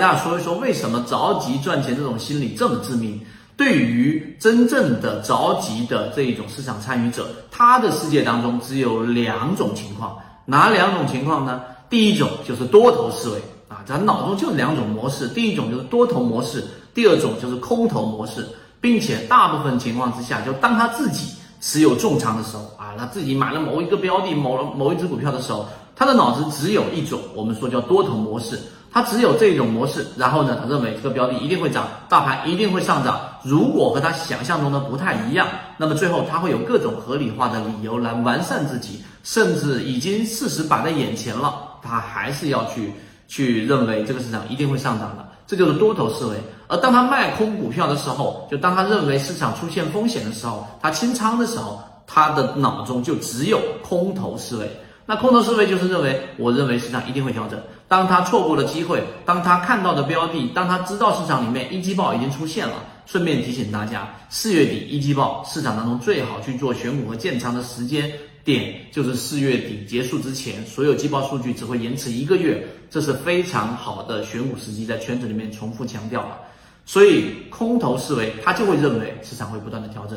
[0.00, 3.20] 大家说一说，为什么着急赚钱这种心理这么致命？
[3.54, 10.16] 对于真正的着急的这一种市场参与者，他的世界当中只有两种情况，
[10.46, 11.60] 哪两种情况呢？
[11.90, 16.64] 第一种就是多头思维啊，咱脑中就两种模式，第一种就是多头模式，
[16.94, 18.48] 第二种就是空头模式，
[18.80, 21.26] 并且大部分情况之下，就当他自己
[21.60, 28.58] 持有重仓的时候啊，他自己买了某一个标的、某某一只股票的时候，他的脑子只有一种，我们说叫多头模式。
[28.92, 33.20] 他只有这种模式，然后呢，他认为这个标的一定会涨，大盘一定会上涨。
[33.44, 42.92] 如果和他想象中的不太一样，那么最后他会有各种合理化的理由来完善自己，甚至已经事实摆在眼前了，他还是要去
[43.28, 45.24] 去认为这个市场一定会上涨的。
[45.46, 46.36] 这就是多头思维。
[46.68, 54.70] 而当他卖空股票的时候，就当他认为市场出现风险的时候，他清仓的时候，他的脑中就只有空头思维。
[55.06, 57.58] 那空头思维就是认为，我认为市场一定会调整。
[57.90, 62.74] 当他错过了机会，当他看到的标的，当他知道市场里面一季报已经出现了。
[63.04, 68.08] 顺便提醒大家，四月底一季报市场当中最好去做选股和建仓的时间
[68.44, 76.38] 点，就是四月底结束之前，所有季报数据只会延迟一个月，这是非常好的选股时机，在圈子里面重复强调了。
[76.86, 80.16] 所以空头思维，他就会认为市场会不断的调整。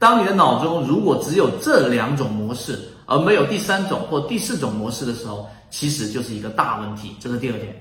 [0.00, 7.16] 当你的脑中如果只有这两种模式，而没有第三种或第四种模式的时候，其实就是一个大问题。
[7.18, 7.74] 这是第二点。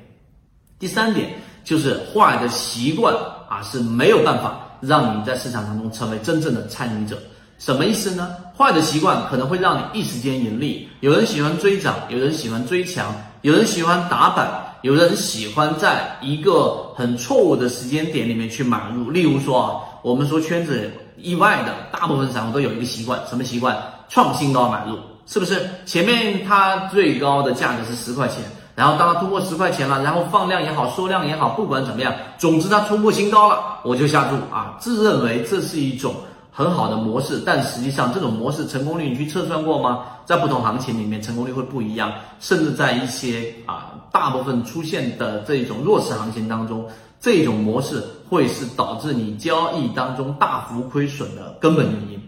[0.80, 1.30] 第三点
[1.64, 3.14] 就是坏的习惯
[3.48, 7.22] 啊是没有办法让你在市场当中成为真正的参与者。
[7.60, 8.36] 什么意思呢？
[8.58, 10.90] 坏的习惯可能会让你一时间盈利。
[11.02, 14.50] 有人喜欢追涨，有人喜欢追强，有人喜欢打板，
[14.82, 19.12] 有人喜欢在一个很错误的时间点里面去买入。
[19.12, 19.70] 例如说啊，
[20.02, 20.92] 我们说圈子。
[21.18, 23.78] 意外的，大部分散户都有一个习惯，什么习惯？
[24.10, 24.98] 创新高买入，
[25.32, 25.66] 是不是？
[25.86, 28.44] 前面它最高的价格是十块钱，
[28.76, 36.14] 然后当它突破十块钱了，然后放量也好，缩量也好，不管怎么样，总之它突破新高了，我就下注啊，自认为这是一种
[36.52, 40.02] 很好的模式，但实际上这种模式成功率你去测算过吗？
[40.26, 46.86] 在不同行情里面，成功率会不一样，甚至在一些啊大部分出现的这种弱势行情当中。
[47.22, 52.20] 这种模式会是导致你交易当中大幅亏损的根本原因。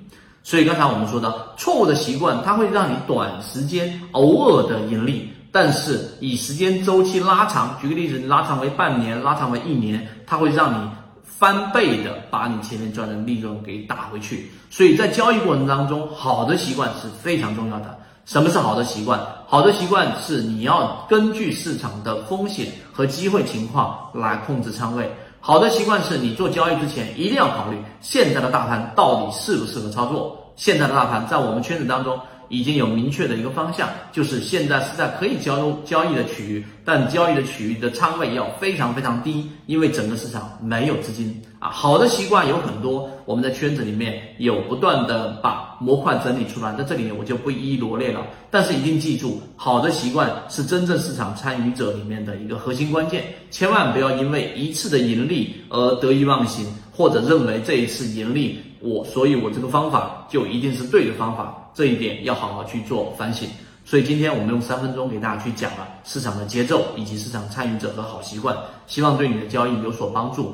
[0.43, 10.89] 所以刚才我们说的错误的习惯，它会让你短时间偶尔的盈利，但是以时间周期拉长，举个例子，拉长为半年，拉长为一年，它会让你
[11.23, 14.51] 翻倍的把你前面赚的利润给打回去。
[14.69, 17.97] 所以在交易过程当中，好的习惯是非常重要的。
[18.25, 19.19] 什么是好的习惯？
[19.47, 25.09] 好的习惯是你要根据市场的风险和机会情况来控制仓位。
[25.45, 30.53] 好的习惯是你做交易之前一定要考虑现在的大盘到底适不适合操作。
[30.55, 32.17] 现在的大盘在我们圈子当中。
[32.49, 41.69] 已经有明确的一个方向，就是现在是在可以交交易的区域，但交易的区域的仓位要非常非常低，因为整个市场没有资金啊。
[41.69, 48.25] 好的习惯有很多，我们在圈子里面有不断的把模块整理出来，在这里面我就不一一罗列了。
[48.49, 61.59] 但是一定记住，好的习惯是真正市场参与者里面的一个核心关键，千万不要因为一次的盈利而得意忘形，或者认为这一次盈利我，所以我这个方法就一定是对的方法。
[61.73, 63.49] 这一点要好好去做反省，
[63.83, 68.55] 所以今天我们用三分钟给大家去讲了市场的节奏以及市场参与者的好习惯，
[68.85, 70.53] 希望对你的交易有所帮助。